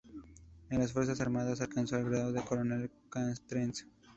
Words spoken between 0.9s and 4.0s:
Fuerzas Armadas alcanzó el grado de coronel castrense.